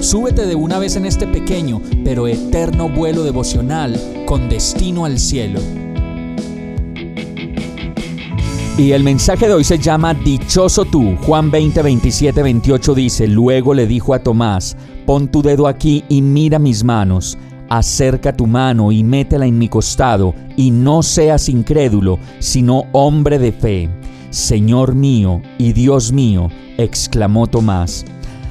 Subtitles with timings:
[0.00, 5.60] súbete de una vez en este pequeño pero eterno vuelo devocional con destino al cielo.
[8.78, 11.16] Y el mensaje de hoy se llama Dichoso tú.
[11.22, 16.22] Juan 20, 27, 28 dice, luego le dijo a Tomás, pon tu dedo aquí y
[16.22, 17.36] mira mis manos
[17.70, 23.52] acerca tu mano y métela en mi costado, y no seas incrédulo, sino hombre de
[23.52, 23.88] fe.
[24.30, 28.04] Señor mío y Dios mío, exclamó Tomás.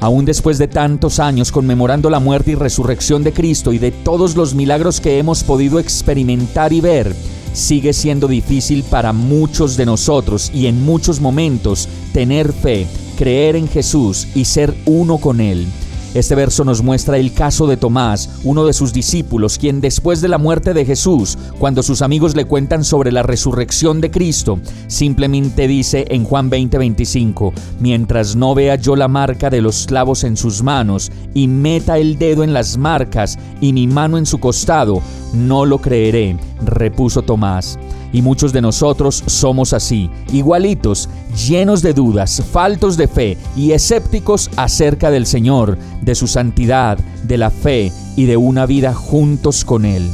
[0.00, 4.34] Aún después de tantos años conmemorando la muerte y resurrección de Cristo y de todos
[4.34, 7.14] los milagros que hemos podido experimentar y ver,
[7.52, 12.86] sigue siendo difícil para muchos de nosotros y en muchos momentos tener fe,
[13.18, 15.66] creer en Jesús y ser uno con Él.
[16.12, 20.26] Este verso nos muestra el caso de Tomás, uno de sus discípulos, quien después de
[20.26, 25.68] la muerte de Jesús, cuando sus amigos le cuentan sobre la resurrección de Cristo, simplemente
[25.68, 30.64] dice en Juan 20:25, mientras no vea yo la marca de los clavos en sus
[30.64, 35.00] manos y meta el dedo en las marcas y mi mano en su costado,
[35.32, 37.78] no lo creeré, repuso Tomás.
[38.12, 41.08] Y muchos de nosotros somos así, igualitos,
[41.48, 47.38] llenos de dudas, faltos de fe y escépticos acerca del Señor, de su santidad, de
[47.38, 50.10] la fe y de una vida juntos con Él.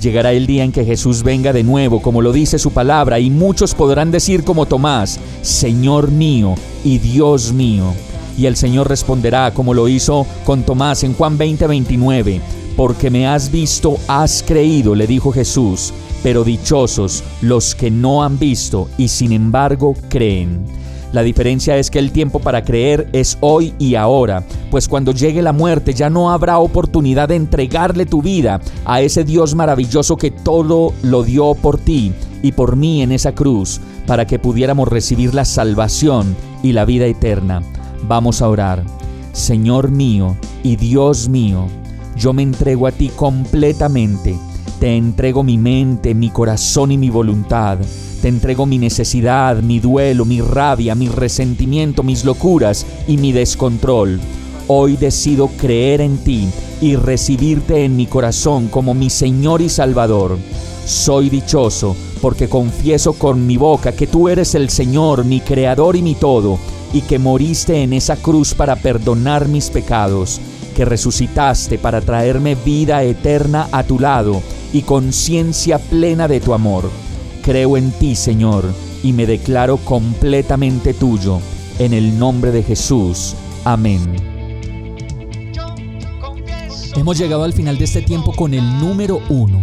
[0.00, 3.30] Llegará el día en que Jesús venga de nuevo, como lo dice su palabra, y
[3.30, 7.92] muchos podrán decir como Tomás, Señor mío y Dios mío.
[8.36, 12.40] Y el Señor responderá como lo hizo con Tomás en Juan 20:29,
[12.76, 15.92] porque me has visto, has creído, le dijo Jesús
[16.24, 20.64] pero dichosos los que no han visto y sin embargo creen.
[21.12, 25.42] La diferencia es que el tiempo para creer es hoy y ahora, pues cuando llegue
[25.42, 30.30] la muerte ya no habrá oportunidad de entregarle tu vida a ese Dios maravilloso que
[30.30, 35.34] todo lo dio por ti y por mí en esa cruz, para que pudiéramos recibir
[35.34, 37.62] la salvación y la vida eterna.
[38.08, 38.82] Vamos a orar.
[39.32, 41.66] Señor mío y Dios mío,
[42.16, 44.36] yo me entrego a ti completamente
[44.84, 47.78] te entrego mi mente, mi corazón y mi voluntad.
[48.20, 54.20] Te entrego mi necesidad, mi duelo, mi rabia, mi resentimiento, mis locuras y mi descontrol.
[54.66, 56.48] Hoy decido creer en ti
[56.82, 60.36] y recibirte en mi corazón como mi Señor y Salvador.
[60.84, 66.02] Soy dichoso porque confieso con mi boca que tú eres el Señor, mi Creador y
[66.02, 66.58] mi todo,
[66.92, 70.40] y que moriste en esa cruz para perdonar mis pecados,
[70.74, 74.42] que resucitaste para traerme vida eterna a tu lado
[74.72, 76.90] y conciencia plena de tu amor.
[77.42, 78.64] Creo en ti, Señor,
[79.02, 81.38] y me declaro completamente tuyo.
[81.78, 83.34] En el nombre de Jesús.
[83.64, 84.00] Amén.
[86.96, 89.62] Hemos llegado al final de este tiempo con el número uno.